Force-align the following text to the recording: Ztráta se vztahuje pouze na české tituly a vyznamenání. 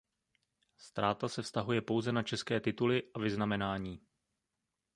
Ztráta 0.77 1.27
se 1.27 1.41
vztahuje 1.41 1.81
pouze 1.81 2.11
na 2.11 2.23
české 2.23 2.59
tituly 2.59 3.03
a 3.13 3.19
vyznamenání. 3.19 4.01